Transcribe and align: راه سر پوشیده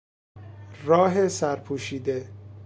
راه 0.85 1.27
سر 1.27 1.55
پوشیده 1.59 2.29